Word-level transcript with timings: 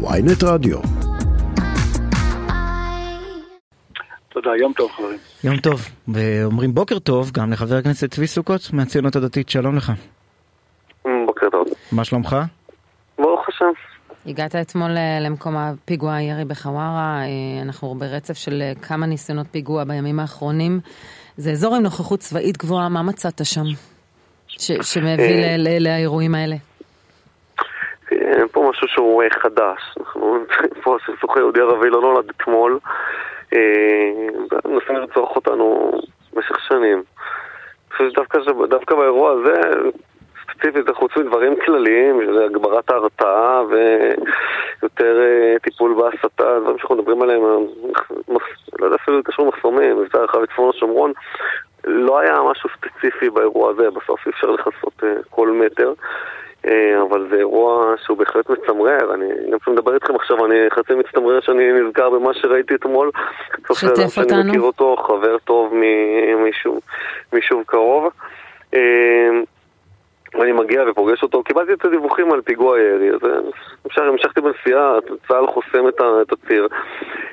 ויינט 0.00 0.42
רדיו. 0.44 0.78
תודה, 4.28 4.50
יום 4.60 4.72
טוב 4.72 4.90
חברים. 4.90 5.18
יום 5.44 5.56
טוב, 5.56 5.88
ואומרים 6.08 6.74
בוקר 6.74 6.98
טוב 6.98 7.30
גם 7.30 7.52
לחבר 7.52 7.76
הכנסת 7.76 8.10
צבי 8.14 8.26
סוכות 8.26 8.72
מהציונות 8.72 9.16
הדתית, 9.16 9.48
שלום 9.48 9.76
לך. 9.76 9.92
בוקר 11.26 11.46
טוב. 11.52 11.66
מה 11.92 12.04
שלומך? 12.04 12.36
ברוך 13.18 13.48
השם. 13.48 13.64
הגעת 14.26 14.56
אתמול 14.56 14.96
אה, 14.96 15.20
למקום 15.20 15.56
הפיגוע 15.56 16.14
הירי 16.14 16.44
בחווארה, 16.44 17.20
אה, 17.22 17.62
אנחנו 17.62 17.94
ברצף 17.94 18.34
של 18.36 18.62
אה, 18.62 18.72
כמה 18.82 19.06
ניסיונות 19.06 19.46
פיגוע 19.50 19.84
בימים 19.84 20.20
האחרונים. 20.20 20.80
זה 21.36 21.50
אזור 21.50 21.74
עם 21.76 21.82
נוכחות 21.82 22.20
צבאית 22.20 22.56
גבוהה, 22.56 22.88
מה 22.88 23.02
מצאת 23.02 23.40
שם? 23.44 23.64
ש- 24.48 24.72
שמביא 24.82 25.56
לאירועים 25.80 26.34
האלה. 26.34 26.56
משהו 28.70 28.88
שהוא 28.88 29.22
אה, 29.22 29.30
חדש. 29.30 29.80
אנחנו, 30.00 30.38
פה 30.82 30.96
הסכסוך 30.96 31.36
היהודי 31.36 31.60
ערבי 31.60 31.90
לא 31.90 32.00
נולד 32.00 32.30
אתמול. 32.36 32.78
אה, 33.54 34.12
מנסים 34.64 34.96
לרצוח 34.96 35.36
אותנו 35.36 35.92
במשך 36.32 36.60
שנים. 36.68 37.02
אני 38.00 38.10
חושב 38.10 38.10
שדווקא 38.10 38.94
באירוע 38.94 39.30
הזה, 39.30 39.60
ספציפית, 40.58 40.90
חוץ 40.90 41.16
מדברים 41.16 41.54
כלליים, 41.64 42.20
שזה 42.26 42.44
הגברת 42.44 42.90
ההרתעה 42.90 43.62
ויותר 43.68 45.20
אה, 45.20 45.58
טיפול 45.62 45.94
בהסתה, 45.94 46.60
דברים 46.60 46.78
שאנחנו 46.78 46.96
מדברים 46.96 47.22
עליהם, 47.22 47.44
אה, 47.44 47.56
לא 48.78 48.84
יודע 48.84 48.96
אפילו 48.96 49.22
קשור 49.22 49.44
למחסומים, 49.44 49.98
מבצע 49.98 50.18
הרחב 50.18 50.38
בצפון 50.38 50.70
השומרון, 50.76 51.12
לא 51.84 52.18
היה 52.18 52.34
משהו 52.50 52.70
ספציפי 52.76 53.30
באירוע 53.30 53.70
הזה, 53.70 53.90
בסוף 53.90 54.26
אי 54.26 54.32
אפשר 54.32 54.46
לכסות 54.46 55.04
אה, 55.04 55.14
כל 55.30 55.50
מטר. 55.50 55.92
אה, 56.68 57.02
אבל 57.02 57.26
זה 57.30 57.36
אירוע 57.36 57.94
שהוא 58.04 58.16
בהחלט 58.18 58.50
מצמרר, 58.50 59.14
אני 59.14 59.24
גם 59.50 59.72
מדבר 59.72 59.94
איתכם 59.94 60.14
עכשיו, 60.14 60.46
אני 60.46 60.54
חצי 60.70 60.94
מצטמרר 60.94 61.40
שאני 61.40 61.72
נזכר 61.72 62.10
במה 62.10 62.34
שראיתי 62.34 62.74
אתמול. 62.74 63.10
אדם 63.54 63.74
שתף 63.74 64.18
אותנו. 64.18 64.44
מכיר 64.48 64.60
אותו, 64.60 64.96
חבר 64.96 65.38
טוב 65.38 65.74
מ- 65.74 66.42
מיישוב- 66.42 66.80
מיישוב 67.32 67.62
קרוב. 67.66 68.08
אה, 68.74 69.28
ואני 70.34 70.52
מגיע 70.52 70.84
ופוגש 70.90 71.22
אותו, 71.22 71.42
קיבלתי 71.42 71.72
את 71.72 71.84
הדיווחים 71.84 72.32
על 72.32 72.40
פיגוע 72.40 72.80
ירי, 72.80 73.10
אז 73.10 73.20
אה, 73.24 73.38
אפשר, 73.86 74.02
המשכתי 74.08 74.40
בנסיעה, 74.40 74.94
צה"ל 75.28 75.46
חוסם 75.46 75.88
את 75.88 76.32
הציר. 76.32 76.68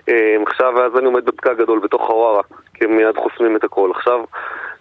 אה, 0.09 0.36
עכשיו, 0.47 0.73
ואז 0.77 0.97
אני 0.97 1.05
עומד 1.05 1.25
בפקק 1.25 1.58
גדול 1.58 1.80
בתוך 1.80 2.02
חווארה, 2.05 2.42
כי 2.76 2.86
הם 2.86 2.98
מיד 2.98 3.18
חוסמים 3.18 3.56
את 3.56 3.64
הכל. 3.64 3.92
עכשיו, 3.92 4.23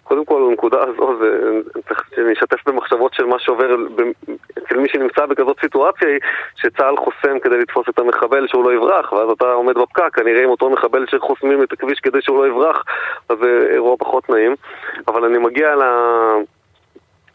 קודם 0.03 0.25
כל, 0.25 0.45
בנקודה 0.49 0.83
הזו, 0.83 1.17
זה, 1.19 1.49
צריך 1.87 2.03
שאני 2.15 2.33
אשתף 2.33 2.67
במחשבות 2.67 3.13
של 3.13 3.25
מה 3.25 3.39
שעובר 3.39 3.75
אצל 4.57 4.77
מי 4.77 4.89
שנמצא 4.89 5.25
בכזאת 5.25 5.59
סיטואציה, 5.61 6.07
היא 6.07 6.19
שצה"ל 6.55 6.97
חוסם 6.97 7.39
כדי 7.39 7.57
לתפוס 7.57 7.89
את 7.89 7.99
המחבל 7.99 8.47
שהוא 8.47 8.63
לא 8.63 8.73
יברח, 8.73 9.13
ואז 9.13 9.29
אתה 9.29 9.45
עומד 9.45 9.77
בפקק, 9.77 10.09
כנראה 10.13 10.43
עם 10.43 10.49
אותו 10.49 10.69
מחבל 10.69 11.05
שחוסמים 11.07 11.63
את 11.63 11.73
הכביש 11.73 11.99
כדי 11.99 12.21
שהוא 12.21 12.37
לא 12.37 12.47
יברח, 12.47 12.83
אז 13.29 13.37
זה 13.41 13.67
אירוע 13.71 13.95
פחות 13.99 14.29
נעים. 14.29 14.55
אבל 15.07 15.25
אני 15.25 15.37
מגיע 15.37 15.75
ל... 15.75 15.83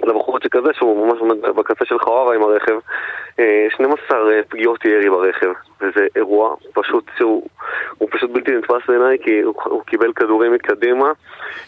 לבחורות 0.02 0.42
שכזה, 0.42 0.72
שהוא 0.72 1.06
ממש 1.06 1.20
עומד 1.20 1.40
בקצה 1.42 1.84
של 1.84 1.98
חווארה 1.98 2.34
עם 2.34 2.42
הרכב, 2.42 2.78
אה, 3.38 3.66
12 3.70 4.32
אה, 4.32 4.40
פגיעות 4.48 4.84
ירי 4.84 5.10
ברכב, 5.10 5.52
וזה 5.80 6.06
אירוע 6.16 6.54
פשוט 6.72 7.04
שהוא 7.18 7.48
הוא 8.00 8.08
פשוט 8.12 8.30
בלתי 8.30 8.50
נתפס 8.50 8.88
בעיניי, 8.88 9.18
כי 9.24 9.40
הוא, 9.40 9.54
הוא 9.64 9.82
קיבל 9.82 10.12
כדורים 10.12 10.52
מקדימה, 10.52 11.12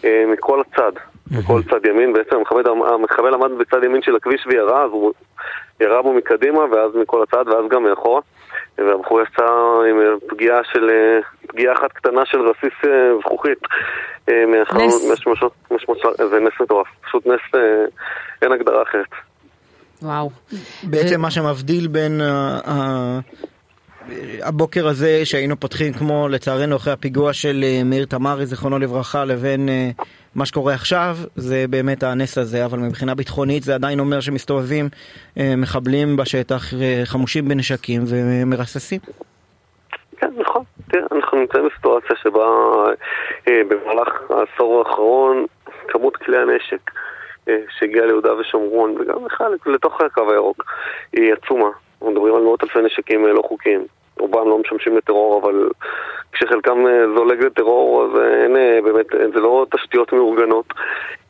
אה, 0.05 0.25
מכל 0.33 0.61
הצד, 0.61 0.93
מכל 1.31 1.63
צד 1.71 1.87
ימין, 1.87 2.13
בעצם 2.13 2.37
המחבל, 2.37 2.63
המחבל 2.69 3.35
עמד 3.35 3.51
בצד 3.59 3.85
ימין 3.85 4.03
של 4.03 4.17
הכביש 4.17 4.47
וירה, 4.47 4.85
אז 4.85 4.91
הוא 4.91 5.13
ירה 5.81 6.03
בו 6.03 6.13
מקדימה, 6.13 6.59
ואז 6.59 6.91
מכל 6.95 7.23
הצד, 7.23 7.49
ואז 7.49 7.65
גם 7.71 7.83
מאחורה, 7.83 8.21
והבחור 8.79 9.21
יצא 9.21 9.45
עם 9.91 10.01
אה, 10.01 10.29
פגיעה 10.29 10.61
של, 10.73 10.91
אה, 10.91 11.21
פגיעה 11.47 11.73
אחת 11.73 11.93
קטנה 11.93 12.27
של 12.27 12.39
רסיס 12.41 12.79
אה, 12.85 13.19
זכוכית. 13.21 13.59
אה, 14.29 14.45
נס. 14.87 15.09
זה 16.31 16.41
נס 16.41 16.53
מטורף, 16.61 16.87
פשוט 17.07 17.27
נס, 17.27 17.55
אה, 17.55 17.61
אין 18.43 18.53
הגדרה 18.53 18.83
אחרת. 18.83 19.13
וואו. 20.03 20.31
בעצם 20.83 21.21
מה 21.21 21.31
שמבדיל 21.31 21.89
בין 21.89 22.21
הבוקר 24.43 24.87
הזה 24.87 25.21
שהיינו 25.25 25.57
פותחים 25.57 25.93
כמו 25.93 26.29
לצערנו 26.29 26.77
אחרי 26.77 26.93
הפיגוע 26.93 27.33
של 27.33 27.61
אה, 27.65 27.81
מאיר 27.85 28.05
תמרי 28.05 28.47
זיכרונו 28.47 28.79
לברכה 28.79 29.25
לבין 29.25 29.69
אה, 29.69 29.91
מה 30.35 30.47
שקורה 30.47 30.75
עכשיו 30.75 31.17
זה 31.37 31.65
באמת 31.71 32.03
הנס 32.03 32.39
הזה 32.39 32.65
אבל 32.65 32.79
מבחינה 32.79 33.15
ביטחונית 33.15 33.63
זה 33.63 33.75
עדיין 33.75 34.01
אומר 34.01 34.21
שמסתובבים 34.21 34.89
אה, 35.39 35.55
מחבלים 35.57 36.17
בשטח 36.17 36.63
חמושים 37.05 37.49
בנשקים 37.49 38.03
ומרססים. 38.07 39.01
כן, 40.17 40.31
נכון. 40.39 40.63
תראה, 40.91 41.05
אנחנו 41.13 41.39
נמצאים 41.39 41.69
בסיטואציה 41.69 42.17
שבה 42.23 42.47
במהלך 43.47 44.09
העשור 44.31 44.79
האחרון 44.79 45.47
כמות 45.89 46.17
כלי 46.17 46.37
הנשק 46.39 46.91
שהגיעה 47.79 48.07
ליהודה 48.07 48.35
ושומרון 48.35 48.91
וגם 49.01 49.25
בכלל 49.25 49.57
לתוך 49.67 50.01
הקו 50.01 50.31
הירוק 50.31 50.65
היא 51.13 51.33
עצומה. 51.33 51.71
אנחנו 52.03 52.15
מדברים 52.15 52.35
על 52.35 52.43
מאות 52.43 52.65
אלפי 52.65 52.79
נשקים 52.83 53.27
אה, 53.27 53.33
לא 53.33 53.43
חוקיים. 53.43 53.87
רובם 54.19 54.49
לא 54.49 54.59
משמשים 54.59 54.97
לטרור, 54.97 55.43
אבל 55.43 55.69
כשחלקם 56.33 56.87
אה, 56.87 57.05
זולג 57.17 57.45
לטרור, 57.45 58.05
אז 58.05 58.21
אין 58.45 58.57
אה, 58.57 58.79
באמת, 58.85 59.07
זה 59.35 59.41
לא 59.41 59.67
תשתיות 59.71 60.13
מאורגנות, 60.13 60.67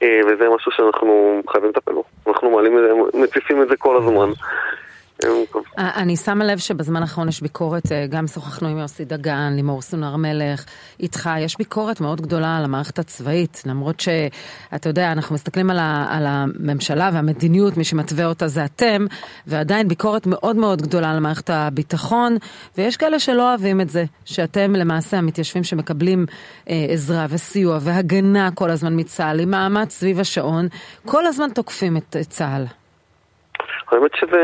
וזה 0.03 0.49
משהו 0.55 0.73
שאנחנו 0.73 1.41
חייבים 1.49 1.71
לטפל 1.71 1.93
בו. 1.93 2.05
אנחנו 2.27 2.51
מעלים 2.51 2.79
את 2.79 2.83
זה, 2.83 3.19
מציפים 3.19 3.63
את 3.63 3.69
זה 3.69 3.77
כל 3.77 3.97
הזמן. 3.97 4.31
אני 5.79 6.17
שמה 6.17 6.45
לב 6.45 6.59
שבזמן 6.59 7.03
האחרון 7.03 7.29
יש 7.29 7.41
ביקורת, 7.41 7.93
אה, 7.93 8.07
גם 8.07 8.27
שוחחנו 8.27 8.69
עם 8.69 8.79
יוסי 8.79 9.05
דגן, 9.05 9.53
לימור 9.57 9.83
סונר 9.83 10.17
מלך, 10.17 10.65
איתך, 11.01 11.31
יש 11.39 11.59
ביקורת 11.59 12.01
מאוד 12.01 12.21
גדולה 12.21 12.57
על 12.59 12.65
המערכת 12.65 12.99
הצבאית, 12.99 13.63
למרות 13.67 14.01
שאתה 14.01 14.89
יודע, 14.89 15.13
אנחנו 15.13 15.35
מסתכלים 15.35 15.71
על, 15.71 15.79
ה, 15.79 16.07
על 16.11 16.27
הממשלה 16.27 17.11
והמדיניות, 17.13 17.77
מי 17.77 17.85
שמתווה 17.85 18.27
אותה 18.27 18.49
זה 18.49 18.65
אתם, 18.65 19.07
ועדיין 19.47 19.89
ביקורת 19.89 20.27
מאוד 20.27 20.57
מאוד 20.57 20.83
גדולה 20.83 21.11
על 21.11 21.21
מערכת 21.21 21.51
הביטחון, 21.51 22.37
ויש 22.79 22.97
כאלה 22.97 23.19
שלא 23.19 23.49
אוהבים 23.51 23.81
את 23.81 23.91
זה, 23.91 24.05
שאתם 24.25 24.73
למעשה 24.77 25.19
המתיישבים 25.19 25.65
שמקבלים 25.65 26.27
אה, 26.69 26.87
עזרה 26.89 27.27
וסיוע 27.29 27.79
והגנה 27.81 28.51
כל 28.55 28.71
הזמן 28.71 29.01
מצה"ל, 29.01 29.41
עם 29.41 29.51
מאמץ 29.51 29.93
סביב 29.93 30.21
השעון, 30.21 30.69
כל 31.07 31.27
הזמן 31.27 31.49
תוקפים 31.55 31.97
את 31.97 32.17
צה"ל. 32.29 32.82
האמת 33.93 34.11
שזה, 34.15 34.39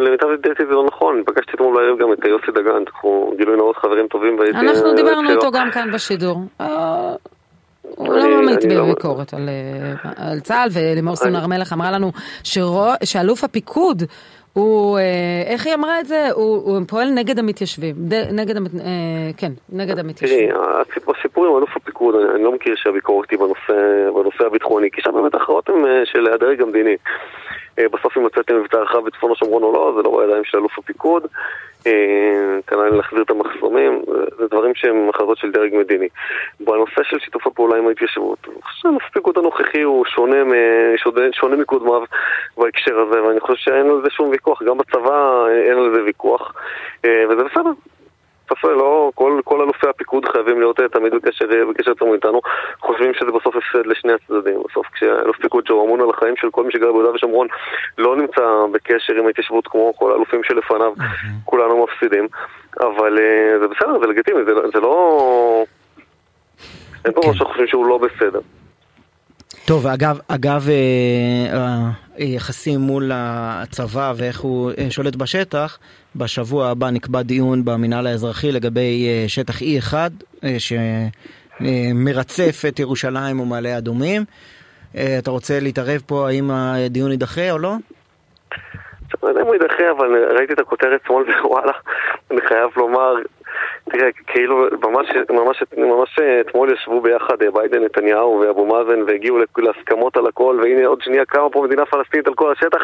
למיטב 0.00 0.26
ידיעתי 0.38 0.62
זה 0.66 0.72
לא 0.72 0.84
נכון, 0.86 1.22
פגשתי 1.26 1.52
אתמול 1.54 1.76
בערב 1.76 1.98
גם 1.98 2.12
את 2.12 2.24
יוסי 2.24 2.52
דגן, 2.60 2.70
אנחנו 2.86 3.34
גילוי 3.38 3.56
נאות 3.56 3.76
חברים 3.76 4.06
טובים 4.08 4.38
והייתי... 4.38 4.58
אנחנו 4.58 4.90
אה, 4.90 4.94
דיברנו 4.94 5.28
שלו. 5.28 5.36
איתו 5.40 5.50
גם 5.50 5.70
כאן 5.70 5.90
בשידור. 5.92 6.40
אה, 6.60 7.12
הוא 7.82 8.08
לא 8.08 8.22
אני 8.64 8.74
לא- 8.76 8.84
בביקורת 8.84 9.34
על, 9.34 9.48
אה, 9.48 10.30
על 10.30 10.40
צה"ל, 10.40 10.68
ולימור 10.72 11.16
סון 11.16 11.36
הר 11.36 11.46
מלך 11.46 11.72
אמרה 11.72 11.90
לנו 11.90 12.12
שאלוף 13.04 13.44
הפיקוד 13.44 14.02
הוא, 14.52 14.98
איך 15.46 15.66
היא 15.66 15.74
אמרה 15.74 16.00
את 16.00 16.06
זה? 16.06 16.28
הוא, 16.34 16.44
הוא 16.64 16.80
פועל 16.88 17.10
נגד 17.10 17.38
המתיישבים. 17.38 17.94
ד- 17.98 18.28
נגד, 18.32 18.56
המת- 18.56 18.74
אה, 18.74 18.86
כן, 19.36 19.52
נגד 19.72 19.98
המתיישבים. 19.98 20.50
תראי, 20.50 20.60
הסיפור- 20.90 21.11
הסיפור 21.42 21.56
עם 21.56 21.62
אלוף 21.62 21.76
הפיקוד, 21.76 22.14
אני, 22.14 22.34
אני 22.34 22.42
לא 22.44 22.52
מכיר 22.52 22.74
שהביקורת 22.76 23.30
היא 23.30 23.38
בנושא, 23.38 24.10
בנושא 24.14 24.46
הביטחוני, 24.46 24.90
כי 24.90 25.00
שם 25.02 25.12
באמת 25.14 25.34
ההכרעות 25.34 25.68
הן 25.68 25.86
אה, 25.86 26.06
של 26.06 26.26
הדרג 26.32 26.62
המדיני. 26.62 26.96
אה, 27.78 27.84
בסוף 27.88 28.18
אם 28.18 28.26
יצאתם 28.26 28.56
מבצע 28.60 28.78
רחב 28.78 29.04
בצפון 29.04 29.32
השומרון 29.32 29.62
או 29.62 29.72
לא, 29.72 29.92
זה 29.96 30.02
לא 30.02 30.18
בידיים 30.20 30.44
של 30.44 30.58
אלוף 30.58 30.78
הפיקוד. 30.78 31.26
אה, 31.86 31.92
כנראה 32.66 32.88
להחזיר 32.90 33.22
את 33.22 33.30
המחסומים, 33.30 34.02
זה- 34.38 34.46
דברים 34.50 34.74
שהם 34.74 35.08
החלטות 35.08 35.38
של 35.38 35.50
דרג 35.50 35.74
מדיני. 35.76 36.08
בנושא 36.60 37.02
של 37.02 37.18
שיתוף 37.18 37.46
הפעולה 37.46 37.76
עם 37.76 37.88
ההתיישבות, 37.88 38.38
אני 38.46 38.62
חושב 38.62 38.78
שאלוף 38.82 39.02
הפיקוד 39.10 39.38
הנוכחי 39.38 39.82
הוא 39.82 40.04
שונה, 40.04 40.36
שונה, 40.96 41.20
שונה 41.32 41.56
מקודמיו 41.56 42.02
בהקשר 42.56 42.98
הזה, 43.00 43.22
ואני 43.22 43.40
חושב 43.40 43.54
שאין 43.56 43.86
על 43.90 44.00
זה 44.04 44.10
שום 44.10 44.28
ויכוח, 44.30 44.62
גם 44.62 44.78
בצבא 44.78 45.46
אין 45.66 45.78
על 45.78 45.94
זה 45.94 46.02
ויכוח, 46.04 46.54
וזה 47.06 47.44
בסדר. 47.44 47.70
בסוף 48.52 48.64
לא, 48.64 49.10
כל, 49.14 49.40
כל 49.44 49.60
אלופי 49.60 49.88
הפיקוד 49.88 50.24
חייבים 50.24 50.60
להיות 50.60 50.80
אה, 50.80 50.88
תמיד 50.88 51.14
בקשר, 51.14 51.46
בקשר 51.70 51.94
צמוד 51.94 52.12
איתנו, 52.12 52.40
חושבים 52.80 53.14
שזה 53.14 53.30
בסוף 53.30 53.56
הפסד 53.56 53.86
לשני 53.86 54.12
הצדדים. 54.12 54.62
בסוף 54.70 54.86
כשאלוף 54.92 55.36
פיקוד 55.36 55.66
שהוא 55.66 55.86
אמון 55.86 56.00
על 56.00 56.10
החיים 56.10 56.34
של 56.36 56.50
כל 56.50 56.64
מי 56.64 56.72
שגר 56.72 56.92
ביהודה 56.92 57.10
ושומרון 57.10 57.46
לא 57.98 58.16
נמצא 58.16 58.42
בקשר 58.72 59.14
עם 59.14 59.26
ההתיישבות 59.26 59.66
כמו 59.66 59.92
כל 59.96 60.12
האלופים 60.12 60.44
שלפניו, 60.44 60.92
כולנו 61.44 61.84
מפסידים. 61.84 62.28
אבל 62.80 63.18
אה, 63.18 63.58
זה 63.58 63.68
בסדר, 63.68 64.00
זה 64.00 64.06
לגיטימי, 64.06 64.44
זה, 64.44 64.52
זה 64.74 64.80
לא... 64.80 65.64
אין 67.04 67.12
פה 67.12 67.20
כן. 67.22 67.30
משהו 67.30 67.46
שחושבים 67.46 67.66
שהוא 67.66 67.86
לא 67.86 67.98
בסדר. 67.98 68.40
טוב, 69.66 69.86
אגב, 69.86 70.18
אגב 70.28 70.68
אה, 70.68 71.90
היחסים 72.16 72.80
מול 72.80 73.10
הצבא 73.14 74.12
ואיך 74.16 74.40
הוא 74.40 74.70
אה, 74.78 74.90
שולט 74.90 75.16
בשטח, 75.16 75.78
בשבוע 76.16 76.68
הבא 76.68 76.90
נקבע 76.90 77.22
דיון 77.22 77.64
במינהל 77.64 78.06
האזרחי 78.06 78.52
לגבי 78.52 79.08
אה, 79.08 79.24
שטח 79.28 79.54
E1 79.62 79.94
אה, 80.44 80.56
שמרצף 81.60 82.62
את 82.68 82.78
ירושלים 82.78 83.40
ומעלה 83.40 83.78
אדומים. 83.78 84.22
אה, 84.96 85.16
אתה 85.18 85.30
רוצה 85.30 85.60
להתערב 85.60 86.02
פה 86.06 86.28
האם 86.28 86.50
הדיון 86.50 87.10
יידחה 87.10 87.50
או 87.50 87.58
לא? 87.58 87.72
לא 89.22 89.28
יודע 89.28 89.40
אם 89.40 89.46
הוא 89.46 89.54
יידחה, 89.54 89.90
אבל 89.96 90.34
ראיתי 90.36 90.52
את 90.52 90.58
הכותרת 90.58 91.00
אתמול 91.04 91.26
בוואלה, 91.42 91.72
אני 92.30 92.40
חייב 92.48 92.70
לומר, 92.76 93.14
תראה, 93.92 94.08
כאילו, 94.26 94.56
ממש, 94.82 95.06
ממש, 95.30 95.62
ממש 95.76 96.10
אתמול 96.40 96.72
ישבו 96.72 97.00
ביחד 97.00 97.42
אה, 97.42 97.50
ביידן, 97.50 97.84
נתניהו 97.84 98.40
ואבו 98.40 98.66
מאזן 98.66 99.02
והגיעו 99.06 99.38
להסכמות 99.58 100.16
על 100.16 100.26
הכל, 100.26 100.58
והנה 100.62 100.86
עוד 100.86 100.98
שנייה 101.02 101.24
קמה 101.24 101.50
פה 101.50 101.62
מדינה 101.62 101.86
פלסטינית 101.86 102.26
על 102.26 102.34
כל 102.34 102.52
השטח, 102.52 102.78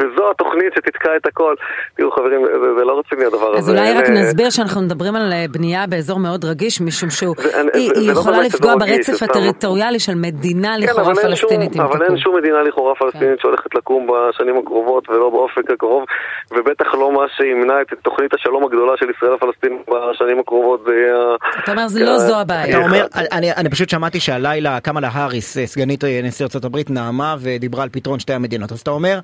וזו 0.00 0.30
התוכנית 0.30 0.72
שתתקע 0.74 1.16
את 1.16 1.26
הכל. 1.26 1.54
תראו 1.96 2.10
חברים, 2.10 2.40
זה, 2.46 2.74
זה 2.78 2.84
לא 2.84 2.98
רציני 2.98 3.24
הדבר 3.24 3.54
אז 3.56 3.58
הזה. 3.58 3.72
אז 3.72 3.78
אולי 3.78 3.92
רק 3.98 4.04
אה, 4.08 4.10
נסביר 4.10 4.50
שאנחנו 4.50 4.80
מדברים 4.82 5.16
על 5.16 5.32
אה, 5.32 5.44
בנייה 5.50 5.86
באזור 5.90 6.18
מאוד 6.18 6.44
רגיש, 6.44 6.80
משום 6.80 7.10
שהיא 7.10 7.30
זה- 7.36 7.42
זה- 7.74 8.00
זה 8.00 8.06
לא 8.06 8.12
יכולה 8.12 8.36
באמת 8.36 8.54
לפגוע 8.54 8.74
ברצף 8.76 9.12
זה 9.12 9.24
הטריטוריאלי 9.26 9.98
של 9.98 10.12
מדינה 10.14 10.74
כן, 10.76 10.82
לכאורה 10.82 11.14
שום- 11.14 11.24
פלסטינית, 11.24 11.76
אם 11.76 11.80
אבל. 11.80 12.02
אין 12.04 12.18
שום 12.18 12.36
מדינה 12.36 12.62
לכאורה 12.62 12.94
פלסטינית 12.94 13.40
שהולכת 13.40 13.74
לקום 13.74 14.06
בשנים 14.06 14.56
הקרובות 14.58 15.10
ולא 15.10 15.30
באופק 15.30 15.70
הקרוב, 15.70 16.04
ובטח 16.50 16.94
לא 16.94 17.12
מה 17.12 17.24
שימנע 17.36 17.80
את 17.82 17.94
תוכנית 18.02 18.34
השלום 18.34 18.64
הגדולה 18.64 18.96
של 18.96 19.10
ישראל 19.10 19.32
הפלסטינית 19.34 19.80
בשנים 19.88 20.38
הקרובות, 20.38 20.49
זה 20.86 20.92
יהיה... 20.94 21.14
ה- 21.16 21.60
אתה 21.64 21.72
אומר, 21.72 21.88
זה 21.88 22.04
לא 22.04 22.18
זו 22.18 22.40
הבעיה. 22.40 22.68
אתה 22.78 22.86
אומר, 22.86 23.06
אני, 23.32 23.52
אני 23.52 23.70
פשוט 23.70 23.88
שמעתי 23.88 24.20
שהלילה 24.20 24.80
קמאלה 24.80 25.08
האריס, 25.12 25.58
אה, 25.58 25.66
סגנית 25.66 26.04
אה, 26.04 26.20
נשיא 26.22 26.44
ארצות 26.44 26.64
הברית, 26.64 26.90
נאמה 26.90 27.36
ודיברה 27.40 27.82
על 27.82 27.88
פתרון 27.92 28.18
שתי 28.18 28.32
המדינות. 28.32 28.72
אז 28.72 28.80
אתה 28.80 28.90
אומר, 28.90 29.18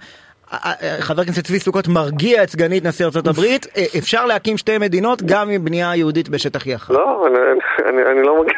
אה, 0.52 0.58
אה, 0.82 0.96
חבר 1.00 1.23
הכנסת 1.23 1.44
צבי 1.44 1.58
סוכות 1.61 1.88
מרגיע 1.88 2.43
את 2.43 2.50
סגנית 2.50 2.84
נשיא 2.84 3.05
ארצות 3.05 3.26
הברית, 3.26 3.67
אה, 3.76 3.84
אפשר 3.99 4.26
להקים 4.26 4.58
שתי 4.58 4.78
מדינות 4.78 5.23
גם 5.23 5.50
עם 5.50 5.64
בנייה 5.64 5.96
יהודית 5.96 6.28
בשטח 6.28 6.67
יחד. 6.67 6.94
לא, 6.94 7.26
אני, 7.26 7.38
אני, 7.88 8.11
אני 8.12 8.22
לא 8.26 8.43
מגיע... 8.43 8.55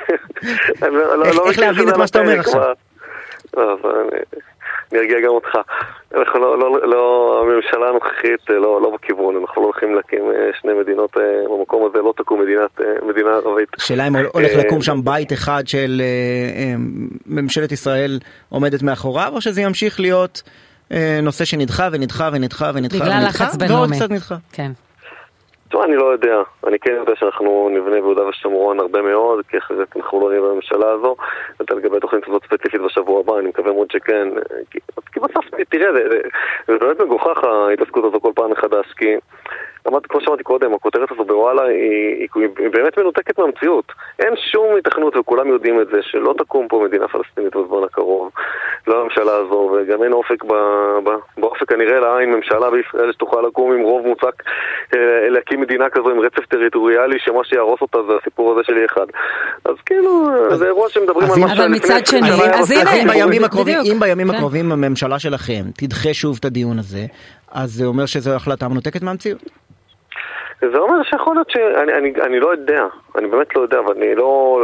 לא- 0.93 1.17
לא- 1.19 1.25
איך- 1.25 1.37
לא 1.37 1.49
מכיר 1.49 1.61
להבין 1.65 1.89
את 1.89 1.97
מה 1.97 2.07
שאתה 2.07 2.19
אומר 2.21 2.41
עכשיו? 2.41 2.63
אני- 4.93 5.01
ארגיע 5.01 5.21
גם 5.21 5.31
אותך. 5.31 5.49
אנחנו 6.15 6.41
לא, 6.41 6.59
לא, 6.59 6.89
לא, 6.89 7.43
הממשלה 7.43 7.89
הנוכחית 7.89 8.51
אה, 8.51 8.55
לא, 8.55 8.83
לא 8.83 8.91
בכיוון, 8.95 9.37
אנחנו 9.37 9.63
לא 9.63 9.67
הולכים 9.67 9.95
להקים 9.95 10.25
אה, 10.31 10.51
שני 10.61 10.73
מדינות 10.81 11.17
אה, 11.17 11.23
במקום 11.59 11.87
הזה, 11.91 11.99
לא 12.03 12.15
תקום 12.17 12.43
מדינת, 12.43 12.81
מדינה 13.09 13.31
ערבית. 13.31 13.69
השאלה 13.77 14.07
אם 14.09 14.17
הולך 14.17 14.51
לקום 14.59 14.83
שם 14.83 15.01
בית 15.05 15.33
אחד 15.33 15.63
של 15.67 16.03
ממשלת 17.27 17.73
ישראל 17.73 18.19
עומדת 18.49 18.83
מאחוריו, 18.83 19.31
או 19.35 19.41
שזה 19.41 19.61
ימשיך 19.61 20.01
להיות 20.01 20.43
נושא 21.23 21.45
שנדחה 21.45 21.89
ונדחה 21.93 22.31
ונדחה 22.33 22.71
ונדחה 22.75 22.99
בגלל 23.05 23.23
ונדחה, 23.25 23.49
ועוד. 23.69 23.91
קצת 23.93 24.11
נדחה. 24.11 24.37
כן. 24.53 24.71
תשמע, 25.69 25.85
אני 25.85 25.97
לא 25.97 26.05
יודע. 26.05 26.43
אני 26.67 26.79
כן 26.79 26.93
יודע 26.93 27.13
שאנחנו 27.17 27.69
נבנה 27.73 28.01
ביהודה 28.01 28.27
ושומרון 28.27 28.81
הרבה 28.81 29.03
מאוד, 29.03 29.47
כי 29.49 29.59
אחרת 29.59 29.97
אנחנו 29.97 30.21
לא 30.21 30.29
נהיה 30.29 30.41
בממשלה 30.41 30.91
הזו. 30.91 31.17
ואתה 31.61 31.75
לגבי 31.75 31.97
התוכנית 31.97 32.29
הזאת 32.29 32.45
ספציפית 32.45 32.81
בשבוע 32.81 33.21
הבא, 33.21 33.39
אני 33.39 33.49
מקווה 33.49 33.73
מאוד 33.73 33.91
שכן. 33.91 34.29
כי, 34.71 34.79
כי 35.13 35.21
בסוף, 35.21 35.45
תראה, 35.69 35.93
זה, 35.93 36.09
זה, 36.11 36.21
זה 36.67 36.79
באמת 36.79 37.01
מגוחך 37.01 37.45
ההתעסקות 37.45 38.05
הזו 38.05 38.21
כל 38.21 38.33
פעם 38.35 38.51
מחדש, 38.51 38.93
כי... 38.97 39.17
אמרת, 39.89 40.07
כמו 40.07 40.21
שאמרתי 40.21 40.43
קודם, 40.43 40.75
הכותרת 40.75 41.13
הזו 41.13 41.25
בוואלה 41.25 41.63
היא, 41.63 42.29
היא, 42.35 42.49
היא 42.59 42.71
באמת 42.73 42.99
מנותקת 42.99 43.39
מהמציאות. 43.39 43.93
אין 44.19 44.35
שום 44.53 44.75
היתכנות, 44.77 45.17
וכולם 45.17 45.49
יודעים 45.49 45.81
את 45.81 45.87
זה, 45.87 45.99
שלא 46.03 46.35
תקום 46.39 46.69
פה 46.69 46.85
מדינה 46.89 47.09
פלסטינית 47.09 47.57
בזמן 47.57 47.85
הקרוב. 47.85 48.31
לא 48.87 49.01
הממשלה 49.01 49.37
הזו, 49.37 49.77
וגם 49.77 50.03
אין 50.03 50.13
אופק 50.13 50.45
ב, 50.45 50.53
ב, 51.05 51.11
באופק 51.39 51.73
הנראה 51.73 52.01
לעין 52.01 52.31
ממשלה 52.31 52.71
בישראל 52.71 53.13
שתוכל 53.13 53.41
לקום 53.47 53.73
עם 53.73 53.83
רוב 53.83 54.07
מוצק 54.07 54.43
אה, 54.95 55.29
להקים 55.29 55.61
מדינה 55.61 55.91
כזו 55.91 56.11
עם 56.11 56.21
רצף 56.21 56.47
טריטוריאלי, 56.47 57.19
שמה 57.19 57.45
שיהרוס 57.45 57.81
אותה 57.83 57.99
זה 58.09 58.13
הסיפור 58.21 58.53
הזה 58.53 58.61
של 58.65 58.85
אחד. 58.85 59.07
אז 59.65 59.75
כאילו, 59.87 60.27
זה 60.55 60.67
אירוע 60.67 60.89
שמדברים 60.89 61.25
אז 61.25 61.37
על 61.37 61.41
מה 61.41 61.47
אבל 61.47 61.55
שלפני 61.55 61.77
מצד 61.77 62.01
20 62.03 62.25
שני, 62.25 62.33
אז. 62.33 62.41
הנה, 62.41 62.61
אז 62.61 62.73
בימים. 63.09 63.43
אם 63.93 64.01
בימים 64.01 64.29
כן. 64.31 64.35
הקרובים 64.35 64.73
הממשלה 64.73 65.19
שלכם 65.19 65.63
תדחה 65.77 66.15
שוב 66.15 66.37
את 66.41 66.45
הדיון 66.45 66.79
הזה, 66.79 67.07
אז 67.53 67.71
זה 67.71 67.85
אומר 67.87 68.07
שזו 68.07 68.35
החלטה 68.35 68.69
מנותקת 68.69 69.03
מהמציאות. 69.03 69.43
זה 70.61 70.79
אומר 70.79 71.03
שיכול 71.03 71.35
להיות 71.35 71.51
שאני 71.51 71.93
אני, 71.99 72.13
אני 72.27 72.41
לא 72.41 72.53
יודע, 72.53 72.83
אני 73.19 73.29
באמת 73.29 73.57
לא 73.57 73.61
יודע, 73.61 73.81
ואני 73.81 74.15
לא, 74.15 74.61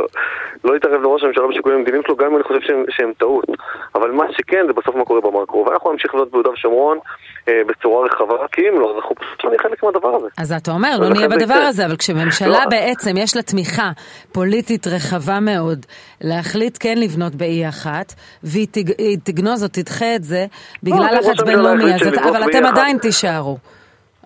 לא 0.74 0.78
אתערב 0.78 1.02
לראש 1.02 1.22
הממשלה 1.22 1.46
בשיקולים 1.50 1.78
המדיניים 1.78 2.02
שלו, 2.06 2.16
גם 2.16 2.26
אם 2.26 2.36
אני 2.36 2.44
חושב 2.44 2.60
שהם, 2.66 2.84
שהם 2.90 3.12
טעות. 3.18 3.44
אבל 3.94 4.10
מה 4.10 4.24
שכן, 4.36 4.64
זה 4.66 4.72
בסוף 4.72 4.94
מה 4.96 5.04
קורה 5.04 5.20
במקרו. 5.20 5.64
ואנחנו 5.66 5.92
נמשיך 5.92 6.14
להיות 6.14 6.30
ביהודה 6.30 6.50
ושומרון 6.50 6.98
אה, 7.48 7.60
בצורה 7.68 8.06
רחבה, 8.06 8.48
כי 8.52 8.60
אם 8.68 8.80
לא, 8.80 8.96
אנחנו 8.96 9.14
פשוט 9.14 9.44
לא 9.44 9.50
נהיה 9.50 9.62
חלק 9.62 9.82
מהדבר 9.84 10.16
הזה. 10.16 10.26
אז 10.38 10.52
אתה 10.52 10.70
אומר, 10.70 10.96
לא 11.00 11.08
נהיה 11.08 11.28
בדבר 11.28 11.44
יקרה. 11.44 11.68
הזה, 11.68 11.86
אבל 11.86 11.96
כשממשלה 11.96 12.48
לא. 12.64 12.70
בעצם 12.70 13.10
יש 13.16 13.36
לה 13.36 13.42
תמיכה 13.42 13.90
פוליטית 14.32 14.86
רחבה 14.86 15.40
מאוד 15.40 15.86
להחליט 16.20 16.76
כן 16.80 16.98
לבנות 16.98 17.34
באי 17.34 17.68
אחת, 17.68 18.12
והיא 18.42 18.66
תג- 18.70 18.92
תגנוז 19.24 19.62
או 19.62 19.68
תדחה 19.68 20.14
את 20.16 20.24
זה 20.24 20.46
בגלל 20.82 20.98
לא, 21.12 21.18
לחץ 21.18 21.42
בינלאומי, 21.46 21.84
אבל 22.30 22.42
אתם. 22.50 22.66
עדיין 22.66 22.98
תישארו. 22.98 23.56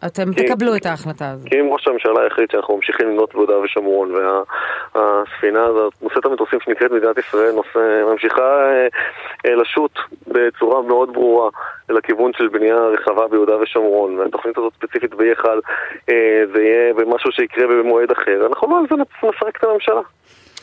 אתם 0.06 0.32
כי- 0.34 0.46
תקבלו 0.46 0.76
את 0.76 0.86
ההחלטה 0.86 1.30
הזאת. 1.30 1.48
כי 1.48 1.60
אם 1.60 1.66
ראש 1.72 1.88
הממשלה 1.88 2.26
החליט 2.26 2.50
שאנחנו 2.52 2.76
ממשיכים 2.76 3.08
לבנות 3.10 3.34
ביהודה 3.34 3.58
ושומרון 3.58 4.12
והספינה 4.14 5.64
הזאת, 5.64 5.92
נושאת 6.02 6.24
המטוסים 6.24 6.58
שנקראת 6.64 6.90
מדינת 6.90 7.18
ישראל, 7.18 7.52
נושא, 7.52 8.04
ממשיכה 8.12 8.42
אה, 8.42 8.86
אה, 9.46 9.54
לשוט 9.54 9.92
בצורה 10.26 10.82
מאוד 10.82 11.12
ברורה 11.12 11.50
לכיוון 11.88 12.30
של 12.36 12.48
בנייה 12.48 12.76
רחבה 12.76 13.28
ביהודה 13.28 13.56
ושומרון 13.56 14.18
והתוכנית 14.18 14.58
הזאת 14.58 14.72
ספציפית 14.74 15.14
ב-E1 15.14 15.44
אה, 16.10 16.42
זה 16.54 16.62
יהיה 16.62 16.94
במשהו 16.94 17.32
שיקרה 17.32 17.66
במועד 17.66 18.10
אחר, 18.10 18.46
אנחנו 18.46 18.70
לא 18.70 18.78
על 18.78 18.84
זה 18.90 18.94
נפרק 19.28 19.56
את 19.56 19.64
הממשלה 19.64 20.00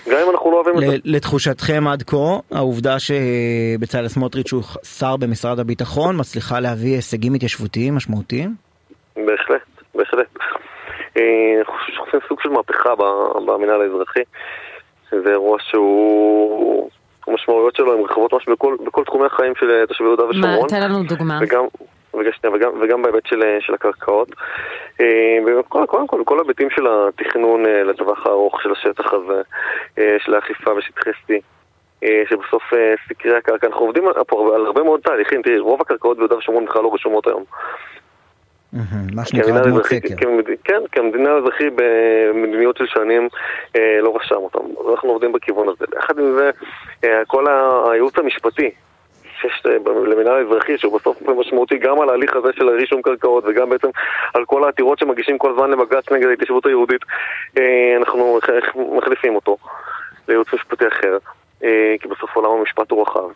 גם 0.09 0.17
אם 0.25 0.31
אנחנו 0.31 0.51
לא 0.51 0.55
אוהבים 0.55 0.73
את 0.75 0.89
זה. 0.89 0.97
לתחושתכם 1.05 1.87
עד 1.87 2.03
כה, 2.03 2.17
העובדה 2.51 2.95
שבצלאל 2.99 4.07
סמוטריץ' 4.07 4.51
הוא 4.53 4.63
שר 4.99 5.17
במשרד 5.17 5.59
הביטחון 5.59 6.19
מצליחה 6.19 6.59
להביא 6.59 6.95
הישגים 6.95 7.33
התיישבותיים 7.33 7.95
משמעותיים? 7.95 8.64
בהחלט, 9.17 9.61
בהחלט. 9.95 10.27
אה, 11.17 11.61
שאנחנו 11.87 12.05
עושים 12.05 12.19
סוג 12.27 12.41
של 12.41 12.49
מהפכה 12.49 12.95
במינהל 13.45 13.81
האזרחי. 13.81 14.23
זה 15.11 15.31
אירוע 15.31 15.57
שהוא... 15.59 16.89
המשמעויות 17.27 17.75
שלו 17.75 17.93
הן 17.93 18.03
רחבות 18.03 18.33
ממש 18.33 18.49
בכל, 18.49 18.75
בכל 18.85 19.03
תחומי 19.03 19.25
החיים 19.25 19.53
של 19.59 19.71
אה, 19.71 19.87
תושבי 19.87 20.07
יהודה 20.07 20.23
מה, 20.23 20.29
ושומרון. 20.29 20.69
תן 20.69 20.81
לנו 20.81 21.03
דוגמה. 21.03 21.39
וגם, 21.41 21.65
וגם, 22.13 22.53
וגם, 22.53 22.71
וגם 22.81 23.01
בהיבט 23.01 23.25
של, 23.25 23.43
אה, 23.43 23.57
של 23.61 23.73
הקרקעות. 23.73 24.29
קודם 25.67 26.07
כל, 26.07 26.23
כל 26.25 26.39
ההיבטים 26.39 26.69
של 26.69 26.87
התכנון 26.87 27.63
לטווח 27.65 28.27
הארוך 28.27 28.61
של 28.61 28.71
השטח 28.71 29.13
הזה, 29.13 29.41
של 30.25 30.33
האכיפה 30.33 30.73
בשטחי 30.73 31.09
C. 31.09 31.33
שבסוף 32.29 32.63
סקרי 33.09 33.37
הקרקע, 33.37 33.67
אנחנו 33.67 33.85
עובדים 33.85 34.03
פה 34.27 34.55
על 34.55 34.65
הרבה 34.65 34.83
מאוד 34.83 34.99
תהליכים, 34.99 35.41
תראי, 35.41 35.59
רוב 35.59 35.81
הקרקעות 35.81 36.17
ביהודה 36.17 36.37
ושומרון 36.37 36.65
בכלל 36.65 36.83
לא 36.83 36.93
רשומות 36.93 37.27
היום. 37.27 37.43
מהמם, 38.75 39.07
מה 39.15 39.23
כי 39.23 39.29
שנקרא 39.29 39.43
המדינה 39.49 39.61
אדמות 39.65 39.77
האזרחי, 39.85 39.99
סקר. 40.07 40.15
כמד- 40.25 40.55
כן, 40.63 40.81
כי 40.91 40.99
המדינה 40.99 41.29
האזרחי 41.31 41.69
במדיניות 41.75 42.77
של 42.77 42.85
שנים 42.87 43.27
אה, 43.75 43.99
לא 44.01 44.15
רשם 44.15 44.35
אותם. 44.35 44.59
אנחנו 44.91 45.09
עובדים 45.09 45.31
בכיוון 45.31 45.67
הזה. 45.69 45.85
יחד 45.97 46.19
עם 46.19 46.33
זה, 46.35 46.49
אה, 47.03 47.25
כל 47.27 47.45
הייעוץ 47.91 48.17
המשפטי 48.17 48.71
שיש 49.41 49.63
אה, 49.65 49.77
למינהל 50.07 50.35
האזרחי, 50.35 50.77
שהוא 50.77 50.99
בסוף 50.99 51.21
משמעותי 51.21 51.77
גם 51.77 52.01
על 52.01 52.09
ההליך 52.09 52.35
הזה 52.35 52.49
של 52.55 52.69
רישום 52.69 53.01
קרקעות 53.01 53.43
וגם 53.47 53.69
בעצם 53.69 53.87
על 54.33 54.45
כל 54.45 54.63
העתירות 54.63 54.99
שמגישים 54.99 55.37
כל 55.37 55.51
הזמן 55.51 55.71
לבג"ץ 55.71 56.11
נגד 56.11 56.27
ההתיישבות 56.27 56.65
היהודית, 56.65 57.01
אנחנו 57.97 58.37
מח- 58.37 58.75
מחליפים 58.97 59.35
אותו 59.35 59.57
לייעוץ 60.27 60.53
משפטי 60.53 60.87
אחר, 60.87 61.17
כי 61.99 62.07
בסוף 62.09 62.35
עולם 62.35 62.51
המשפט 62.51 62.91
הוא 62.91 63.01
רחב. 63.01 63.29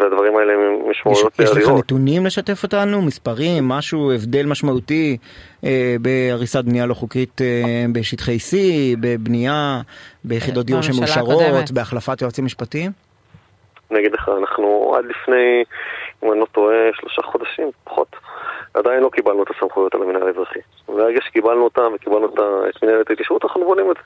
והדברים 0.00 0.36
האלה 0.36 0.52
הם 0.52 0.90
יש, 0.90 0.96
משמעויות 1.06 1.40
יש 1.40 1.50
לך 1.50 1.56
אדירות. 1.56 1.78
נתונים 1.78 2.26
לשתף 2.26 2.62
אותנו? 2.62 3.02
מספרים? 3.02 3.68
משהו, 3.68 4.12
הבדל 4.12 4.46
משמעותי 4.46 5.16
אה, 5.64 5.96
בהריסת 6.00 6.64
בנייה 6.64 6.86
לא 6.86 6.94
חוקית 6.94 7.40
אה, 7.40 7.84
בשטחי 7.92 8.36
C, 8.36 8.56
בבנייה, 9.00 9.80
ביחידות 10.24 10.66
דיור 10.66 10.80
בממשלה 10.80 11.06
שמאושרות. 11.06 11.70
בהחלפת 11.70 12.22
יועצים 12.22 12.44
משפטיים? 12.44 12.90
אני 13.90 13.98
אגיד 13.98 14.12
לך, 14.12 14.30
אנחנו 14.38 14.94
עד 14.98 15.04
לפני, 15.04 15.64
אם 16.24 16.32
אני 16.32 16.40
לא 16.40 16.46
טועה, 16.52 16.76
שלושה 16.92 17.22
חודשים, 17.22 17.70
פחות, 17.84 18.16
עדיין 18.74 19.02
לא 19.02 19.08
קיבלנו 19.08 19.42
את 19.42 19.48
הסמכויות 19.56 19.94
על 19.94 20.02
המינהל 20.02 20.26
האזרחי. 20.26 20.58
ברגע 20.88 21.20
שקיבלנו 21.22 21.64
אותם 21.64 21.92
וקיבלנו 21.94 22.26
את 22.26 22.82
מנהלת 22.82 23.10
ההתיישבות, 23.10 23.44
אנחנו 23.44 23.64
בונים 23.64 23.90
את 23.90 23.96
זה. 23.96 24.02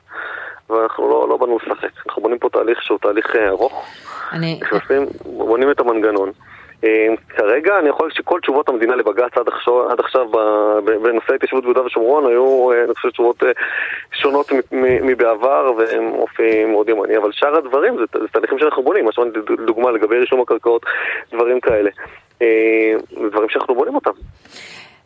ואנחנו 0.70 1.10
לא, 1.10 1.28
לא 1.28 1.36
באנו 1.36 1.56
לשחק. 1.56 2.06
אנחנו 2.06 2.22
בונים 2.22 2.38
פה 2.38 2.48
תהליך 2.48 2.82
שהוא 2.82 2.98
תהליך 2.98 3.36
אה, 3.36 3.48
ארוך, 3.48 3.86
אני, 4.32 4.58
נכנסים, 4.62 5.06
בונים 5.24 5.70
את 5.70 5.80
המנגנון. 5.80 6.32
אה, 6.84 7.06
כרגע 7.28 7.78
אני 7.78 7.88
יכול 7.88 8.10
שכל 8.10 8.40
תשובות 8.40 8.68
המדינה 8.68 8.96
לבג"ץ 8.96 9.36
עד 9.36 9.48
עכשיו, 9.48 9.90
עד 9.90 10.00
עכשיו 10.00 10.26
בנושא 10.84 11.32
ההתיישבות 11.32 11.62
ביהודה 11.62 11.84
ושומרון 11.84 12.26
היו, 12.26 12.72
אה, 12.72 12.84
אני 12.84 12.94
חושב, 12.94 13.10
תשובות 13.10 13.42
שונות 14.12 14.52
מבעבר 15.02 15.72
והם 15.78 16.12
אופי 16.12 16.64
מאוד 16.64 16.88
ימני, 16.88 17.16
אבל 17.16 17.32
שאר 17.32 17.56
הדברים 17.56 17.96
זה, 17.96 18.18
זה 18.20 18.28
תהליכים 18.32 18.58
שאנחנו 18.58 18.82
בונים, 18.82 19.12
שאמרתי 19.12 19.38
דוגמה 19.66 19.90
לגבי 19.90 20.18
רישום 20.18 20.40
הקרקעות, 20.40 20.86
דברים 21.32 21.60
כאלה. 21.60 21.90
דברים 23.30 23.48
שאנחנו 23.48 23.74
בונים 23.74 23.94
אותם. 23.94 24.10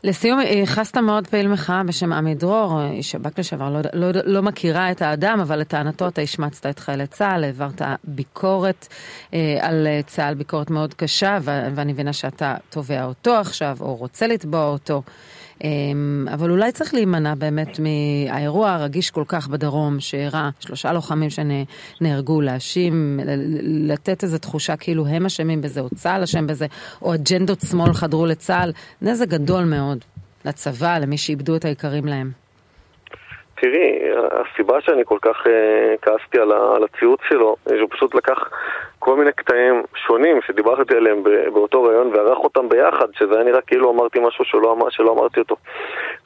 לסיום, 0.05 0.41
ייחסת 0.41 0.97
מאוד 0.97 1.27
פעיל 1.27 1.49
מחאה 1.49 1.83
בשם 1.83 2.13
עמי 2.13 2.35
דרור, 2.35 2.83
איש 2.91 3.11
שב"כ 3.11 3.39
לשעבר, 3.39 3.71
לא, 3.71 3.81
לא, 3.93 4.21
לא 4.25 4.43
מכירה 4.43 4.91
את 4.91 5.03
האדם, 5.03 5.41
אבל 5.41 5.59
לטענתו 5.59 6.09
אתה 6.09 6.23
השמצת 6.23 6.67
את 6.67 6.79
חיילי 6.79 7.07
צה"ל, 7.07 7.45
העברת 7.45 7.83
ביקורת 8.05 8.89
אה, 9.35 9.59
על 9.61 9.87
אה, 9.87 10.01
צה"ל, 10.07 10.35
ביקורת 10.35 10.71
מאוד 10.71 10.95
קשה, 10.95 11.39
ו- 11.43 11.67
ואני 11.75 11.93
מבינה 11.93 12.13
שאתה 12.13 12.55
תובע 12.71 13.05
אותו 13.05 13.35
עכשיו, 13.35 13.77
או 13.81 13.95
רוצה 13.95 14.27
לתבוע 14.27 14.65
אותו. 14.65 14.97
אמ, 14.97 15.13
אבל 16.33 16.51
אולי 16.51 16.73
צריך 16.73 16.95
להימנע 16.95 17.35
באמת 17.35 17.81
מהאירוע 17.81 18.71
הרגיש 18.71 19.11
כל 19.11 19.25
כך 19.29 19.49
בדרום, 19.49 20.01
שאירע 20.01 20.51
שלושה 20.61 20.93
לוחמים 20.93 21.29
שנהרגו, 21.31 22.41
להאשים, 22.41 23.21
לתת 23.63 24.23
איזו 24.23 24.39
תחושה 24.39 24.77
כאילו 24.77 25.07
הם 25.07 25.27
אשמים 25.27 25.61
בזה, 25.61 25.81
או 25.81 25.89
צה"ל 25.95 26.23
אשם 26.23 26.47
בזה, 26.47 26.67
או 27.03 27.15
אג'נדות 27.15 27.61
שמאל 27.61 27.93
חדרו 27.93 28.27
לצה"ל, 28.27 28.73
נזק 29.03 29.29
גדול 29.29 29.65
מאוד 29.65 29.99
לצבא, 30.45 30.99
למי 30.99 31.19
שאיבדו 31.19 31.57
את 31.57 31.65
היקרים 31.65 32.07
להם. 32.07 32.44
תראי, 33.55 33.99
הסיבה 34.31 34.81
שאני 34.81 35.03
כל 35.05 35.19
כך 35.23 35.47
uh, 35.47 35.49
כעסתי 36.03 36.39
על, 36.39 36.85
הציוץ 36.85 37.21
שלו, 37.29 37.57
שהוא 37.77 37.89
פשוט 37.91 38.15
לקח 38.15 38.39
כל 38.99 39.17
מיני 39.17 39.33
קטעים 39.33 39.83
שונים 40.07 40.41
שדיברתי 40.47 40.97
עליהם 40.97 41.23
באותו 41.53 41.83
ראיון 41.83 42.11
וערך 42.15 42.39
אותם 42.39 42.69
ביחד, 42.69 43.07
שזה 43.19 43.35
היה 43.35 43.45
נראה 43.45 43.61
כאילו 43.61 43.91
אמרתי 43.91 44.19
משהו 44.21 44.45
שלא, 44.45 44.77
שלא 44.91 45.13
אמרתי 45.13 45.41
אותו. 45.41 45.57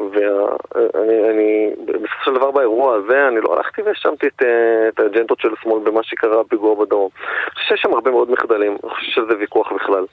ואני, 0.01 1.71
בסופו 1.87 2.25
של 2.25 2.35
דבר 2.35 2.51
באירוע 2.51 2.97
הזה, 2.97 3.29
אני 3.29 3.41
לא 3.41 3.57
הלכתי 3.57 3.83
והאשמתי 3.83 4.27
את, 4.27 4.43
אה, 4.43 4.89
את 4.89 5.01
האג'נדות 5.01 5.41
של 5.41 5.49
השמאל 5.59 5.81
במה 5.85 6.03
שקרה 6.03 6.43
בפיגוע 6.43 6.75
בדרום. 6.75 7.11
אני 7.17 7.55
חושב 7.55 7.67
שיש 7.69 7.81
שם 7.83 7.95
הרבה 7.95 8.11
מאוד 8.11 8.31
מחדלים, 8.31 8.77
אני 8.85 8.91
חושב 8.91 9.13
שזה 9.13 9.39
ויכוח 9.39 9.73
בכלל. 9.73 10.05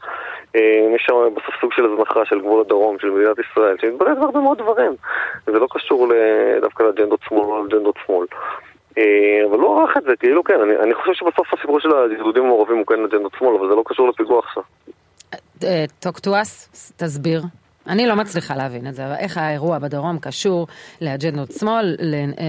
אה, 0.55 0.95
יש 0.95 1.03
שם 1.07 1.15
בסוף 1.35 1.55
סוג 1.61 1.73
של 1.73 1.85
הזנחה 1.85 2.25
של 2.25 2.39
גבול 2.41 2.61
הדרום, 2.61 2.99
של 2.99 3.09
מדינת 3.09 3.37
ישראל, 3.39 3.77
שמתברר 3.81 4.15
בהרבה 4.15 4.39
מאוד 4.39 4.57
דברים. 4.57 4.95
זה 5.45 5.59
לא 5.59 5.67
קשור 5.71 6.07
דווקא 6.61 6.83
לאג'נדות 6.83 7.19
שמאל 7.29 7.45
או 7.45 7.63
לאג'נדות 7.63 7.95
שמאל. 8.05 8.27
אה, 8.97 9.45
אבל 9.49 9.59
לא 9.59 9.81
ערך 9.81 9.97
את 9.97 10.03
זה, 10.03 10.15
כאילו 10.15 10.43
כן, 10.43 10.61
אני, 10.61 10.77
אני 10.77 10.93
חושב 10.93 11.13
שבסוף 11.13 11.53
הסיפור 11.53 11.79
של 11.79 11.89
היהודים 11.95 12.43
המעורבים 12.43 12.77
הוא 12.77 12.85
כן 12.85 13.03
אג'נדות 13.03 13.31
שמאל, 13.39 13.55
אבל 13.55 13.69
זה 13.69 13.75
לא 13.75 13.83
קשור 13.85 14.09
לפיגוע 14.09 14.39
עכשיו. 14.39 14.63
us, 16.27 16.93
תסביר. 16.97 17.41
אני 17.87 18.07
לא 18.07 18.15
מצליחה 18.15 18.55
להבין 18.55 18.87
את 18.87 18.93
זה, 18.93 19.05
אבל 19.05 19.15
איך 19.19 19.37
האירוע 19.37 19.79
בדרום 19.79 20.19
קשור 20.19 20.67
לאג'נדות 21.01 21.51
שמאל, 21.51 21.95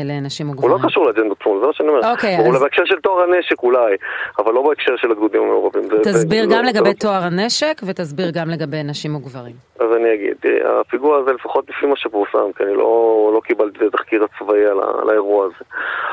לנשים 0.05 0.50
וגברים? 0.50 0.73
הוא 0.73 0.81
לא 0.81 0.88
קשור 0.88 1.07
לאג'נדות 1.07 1.38
שמאל, 1.45 1.61
זה 1.61 1.66
מה 1.66 1.73
שאני 1.73 1.88
אומר. 1.88 2.11
אוקיי, 2.11 2.38
אז... 2.38 2.47
הוא 2.47 2.59
בהקשר 2.59 2.85
של 2.85 3.00
טוהר 3.00 3.23
הנשק 3.23 3.62
אולי, 3.62 3.97
אבל 4.38 4.52
לא 4.52 4.62
בהקשר 4.62 4.97
של 4.97 5.11
הגדודים 5.11 5.43
המעורבים. 5.43 5.83
תסביר 6.02 6.45
גם 6.50 6.64
לגבי 6.64 6.95
טוהר 6.95 7.23
הנשק, 7.23 7.81
ותסביר 7.87 8.31
גם 8.35 8.50
לגבי 8.50 8.83
נשים 8.83 9.14
וגברים. 9.16 9.55
אז 9.81 9.87
אני 9.97 10.14
אגיד, 10.14 10.37
הפיגוע 10.81 11.19
הזה 11.19 11.33
לפחות 11.33 11.71
לפי 11.71 11.87
מה 11.87 11.97
שפורסם, 11.97 12.52
כי 12.57 12.64
אני 12.64 12.75
לא, 12.75 13.31
לא 13.35 13.40
קיבלתי 13.45 13.78
את 13.78 13.95
התחקיר 13.95 14.25
הצבאי 14.25 14.66
על, 14.66 14.78
על 15.02 15.11
האירוע 15.11 15.45
הזה. 15.45 15.64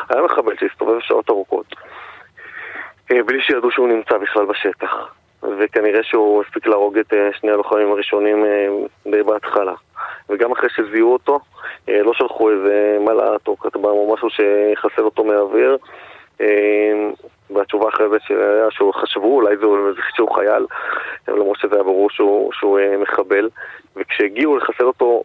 היה 0.10 0.22
מחבל 0.22 0.54
שהסתובב 0.60 1.00
שעות 1.00 1.30
ארוכות, 1.30 1.66
אה, 3.12 3.24
בלי 3.24 3.42
שידעו 3.42 3.72
שהוא 3.72 3.88
נמצא 3.88 4.18
בכלל 4.18 4.46
בשטח. 4.46 5.14
וכנראה 5.60 6.04
שהוא 6.04 6.44
הספיק 6.44 6.68
להרוג 6.68 6.98
את 6.98 7.14
אה, 7.14 7.30
שני 7.40 7.52
הלוחמים 7.52 7.92
הראשונים 7.92 8.46
אה, 8.46 8.68
די 9.12 9.24
בהתחלה. 9.24 9.74
וגם 10.30 10.52
אחרי 10.52 10.70
שזיהו 10.76 11.14
אותו, 11.14 11.40
אה, 11.90 12.04
לא 12.04 12.14
שלחו 12.14 12.52
איזה 12.52 12.98
מל"ט 13.00 13.48
או 13.48 13.58
כתבה 13.58 13.90
או 13.90 14.14
משהו 14.14 14.30
שיחסל 14.30 15.02
אותו 15.02 15.24
מהאוויר. 15.24 15.78
והתשובה 17.50 17.90
אחרי 17.90 18.10
זה 18.10 18.18
שהיה 18.28 18.72
שהוא 18.72 18.94
חשבו, 18.94 19.36
אולי 19.36 19.58
זה 19.58 19.66
שהוא 20.16 20.36
חייל, 20.36 20.66
למרות 21.28 21.58
שזה 21.60 21.76
היה 21.76 21.84
ברור 21.84 22.10
שהוא, 22.10 22.52
שהוא 22.54 22.80
מחבל. 23.02 23.50
וכשהגיעו 23.96 24.58
לחסל 24.58 24.84
אותו 24.84 25.24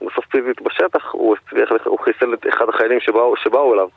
בסוף 0.00 0.26
פיזית 0.30 0.62
בשטח, 0.62 1.10
הוא, 1.12 1.36
הצליח, 1.36 1.68
הוא 1.84 1.98
חיסל 1.98 2.34
את 2.34 2.46
אחד 2.48 2.64
החיילים 2.68 3.00
שבאו, 3.00 3.36
שבאו 3.36 3.74
אליו. 3.74 3.88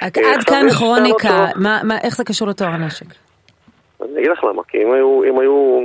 עד 0.00 0.44
כאן 0.46 0.66
כרוניקה, 0.78 1.46
מה, 1.56 1.80
מה, 1.84 1.94
איך 2.04 2.16
זה 2.16 2.24
קשור 2.24 2.48
לתואר 2.48 2.68
הנשק? 2.68 3.25
אני 4.16 4.24
אגיד 4.24 4.32
לך 4.32 4.44
למה, 4.44 4.62
כי 4.68 4.82
אם 4.82 4.92
היו, 4.92 5.24
אם 5.24 5.38
היו, 5.38 5.80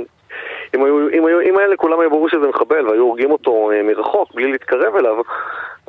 אם 0.74 0.84
היו, 0.84 1.08
אם 1.08 1.26
היו, 1.26 1.40
אם 1.40 1.58
האלה 1.58 1.76
כולם 1.76 2.00
היו 2.00 2.10
ברור 2.10 2.28
שזה 2.28 2.48
מחבל 2.48 2.88
והיו 2.88 3.02
הורגים 3.02 3.30
אותו 3.30 3.70
אה, 3.70 3.82
מרחוק 3.82 4.34
בלי 4.34 4.52
להתקרב 4.52 4.96
אליו, 4.96 5.16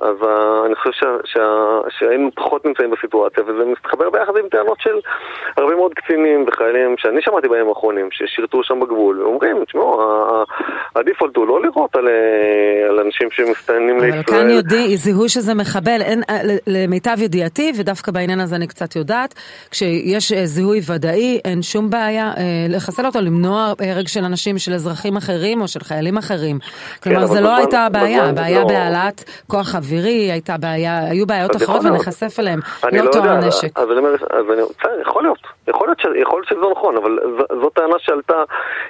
אז 0.04 0.18
uh, 0.22 0.66
אני 0.66 0.76
חושב 0.76 0.92
שה, 0.92 1.08
שה, 1.26 1.46
שהיינו 1.90 2.30
פחות 2.36 2.66
נמצאים 2.66 2.92
בסיטואציה, 2.92 3.44
וזה 3.44 3.66
מתחבר 3.66 4.10
ביחד 4.10 4.38
עם 4.38 4.50
טענות 4.50 4.78
של 4.80 4.98
הרבה 5.58 5.76
מאוד 5.76 5.94
קצינים 5.94 6.46
וחיילים 6.48 6.96
שאני 6.98 7.22
שמעתי 7.22 7.48
בימים 7.48 7.70
האחרונים, 7.70 8.10
ששירתו 8.12 8.64
שם 8.64 8.80
בגבול, 8.80 9.22
ואומרים, 9.22 9.66
תשמעו, 9.66 10.02
הדיפולט 10.96 11.36
הוא 11.36 11.48
לא 11.48 11.62
לראות 11.62 11.96
על, 11.96 12.08
אה, 12.08 12.90
על 12.90 13.00
אנשים 13.00 13.28
שמסתננים 13.32 13.96
לישראל. 14.00 14.14
אבל 14.14 14.24
כאן 14.24 14.50
יודעים, 14.50 14.96
זיהו 14.96 15.30
שזה 15.30 15.54
מחבל, 15.54 16.02
אין, 16.02 16.22
אה, 16.30 16.40
למיטב 16.68 17.16
ידיעתי, 17.20 17.72
ודווקא 17.80 18.12
בעניין 18.12 18.40
הזה 18.40 18.56
אני 18.56 18.68
קצת 18.68 18.96
יודעת, 18.96 19.34
כשיש 19.72 20.34
זיהוי 20.34 20.80
ודאי, 20.90 21.40
אין 21.46 21.62
שום 21.62 21.90
בעיה 21.90 22.32
אה, 22.38 22.44
לחסל 22.70 23.06
אותו, 23.06 23.22
למנוע 23.22 23.74
הרג 23.80 24.08
של 24.08 24.24
אנשים, 24.24 24.58
של 24.58 24.74
אזרחים 24.74 25.18
אחרים 25.18 25.62
או 25.62 25.68
של 25.68 25.80
חיילים 25.80 26.18
אחרים. 26.18 26.60
כלומר, 27.04 27.20
כן, 27.20 27.34
זה 27.34 27.42
לא 27.42 27.56
הייתה 27.56 27.86
הבעיה, 27.86 28.30
הבעיה 28.30 28.62
לא... 28.62 28.68
בהעלאת 28.68 29.24
כוח 29.48 29.76
אוויר. 29.76 29.93
אווירי, 29.94 30.32
הייתה 30.32 30.58
בעיה, 30.58 31.00
היו 31.10 31.26
בעיות 31.26 31.56
אחרות 31.56 31.82
ונחשף 31.86 32.40
אליהם, 32.40 32.60
לא 32.92 33.12
טוהר 33.12 33.30
הנשק. 33.30 33.80
אז 33.80 33.92
אני 33.92 33.98
אומר, 33.98 34.14
אז 34.14 34.46
אני, 34.54 34.62
יכול 35.02 35.24
להיות, 35.24 35.38
יכול 35.68 35.88
להיות, 35.88 36.18
יכול 36.22 36.40
להיות 36.40 36.48
שזה 36.48 36.60
לא 36.60 36.72
נכון, 36.72 36.98
אבל 36.98 37.20
זו 37.62 37.70
טענה 37.70 37.96
שעלתה 38.00 38.44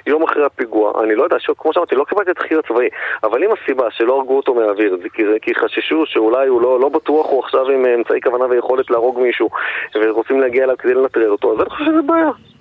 יום 0.06 0.22
אחרי 0.22 0.44
הפיגוע. 0.44 1.04
אני 1.04 1.14
לא 1.14 1.24
יודע, 1.24 1.36
כמו 1.58 1.72
שאמרתי, 1.72 1.94
לא 1.94 2.04
קיבלתי 2.04 2.30
את 2.30 2.36
התחקיר 2.36 2.58
הצבאי, 2.58 2.88
אבל 3.24 3.44
אם 3.44 3.50
הסיבה 3.52 3.86
שלא 3.90 4.18
הרגו 4.18 4.36
אותו 4.36 4.54
מהאוויר 4.54 4.96
זה 5.32 5.38
כי 5.42 5.54
חששו 5.54 6.06
שאולי 6.06 6.46
הוא 6.48 6.62
לא, 6.62 6.80
לא 6.80 6.88
בטוח 6.88 7.26
הוא 7.26 7.44
עכשיו 7.44 7.68
עם 7.70 7.86
אמצעי 7.86 8.20
כוונה 8.20 8.44
ויכולת 8.44 8.90
להרוג 8.90 9.20
מישהו, 9.20 9.50
ורוצים 9.94 10.40
להגיע 10.40 10.64
אליו 10.64 10.76
כדי 10.78 10.94
לנטרל 10.94 11.30
אותו, 11.30 11.52
אז 11.52 11.60
אני 11.60 11.70
חושב 11.70 11.84
שזה 11.84 12.02
בעיה. 12.06 12.53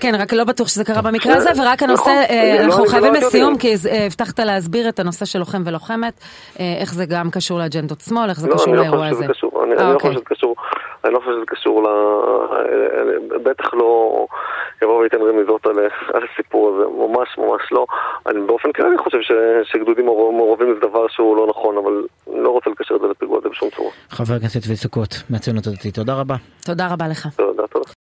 כן, 0.00 0.14
רק 0.14 0.32
לא 0.32 0.44
בטוח 0.44 0.68
שזה 0.68 0.84
קרה 0.84 1.02
במקרה 1.02 1.34
הזה, 1.36 1.50
ורק 1.62 1.82
הנושא, 1.82 2.00
נכון. 2.00 2.36
אה, 2.36 2.56
לא, 2.58 2.64
אנחנו 2.64 2.86
חייבים 2.86 3.12
לא 3.14 3.18
לסיום, 3.18 3.58
כי 3.58 3.68
אה, 3.68 4.06
הבטחת 4.06 4.40
להסביר 4.40 4.88
את 4.88 4.98
הנושא 4.98 5.24
של 5.24 5.38
לוחם 5.38 5.62
ולוחמת, 5.66 6.14
אה, 6.60 6.76
איך 6.80 6.94
זה 6.94 7.04
גם 7.06 7.30
קשור 7.30 7.58
לאג'נדות 7.58 8.00
שמאל, 8.00 8.28
איך 8.28 8.40
זה 8.40 8.48
לא, 8.48 8.54
קשור 8.54 8.76
לאירוע 8.76 9.06
הזה. 9.06 9.24
אני 9.24 9.92
לא 9.92 9.98
חושב 9.98 10.12
שזה 10.12 10.24
קשור, 10.24 10.54
אני 11.04 11.12
לא 11.12 11.18
חושב 11.18 11.30
שזה 11.36 11.46
קשור 11.46 11.82
ל... 11.82 11.88
בטח 13.42 13.74
לא 13.74 14.26
יבוא 14.82 15.00
וייתן 15.00 15.22
רמיזות 15.22 15.66
על 16.14 16.22
הסיפור 16.32 16.68
הזה, 16.68 16.84
ממש 16.88 17.28
ממש 17.38 17.62
לא. 17.72 17.86
אני 18.26 18.40
באופן 18.46 18.72
כללי 18.72 18.98
חושב 18.98 19.18
שגדודים 19.64 20.06
מעורבים 20.06 20.74
זה 20.74 20.88
דבר 20.88 21.08
שהוא 21.08 21.36
לא 21.36 21.46
נכון, 21.46 21.76
אבל 21.76 22.04
אני 22.32 22.44
לא 22.44 22.50
רוצה 22.50 22.70
לקשר 22.70 22.94
את 22.96 23.00
זה 23.00 23.06
לפיגוע 23.06 23.38
הזה 23.38 23.48
בשום 23.48 23.68
צורה. 23.76 23.90
חבר 24.10 24.34
הכנסת 24.34 24.60
צבי 24.60 24.76
סוכות, 24.76 25.22
מהציונות 25.30 25.66
הדתית, 25.66 25.94
תודה 25.94 26.14
רבה. 26.20 26.36
תודה 26.64 26.88
רבה 26.92 27.08
לך. 27.08 27.28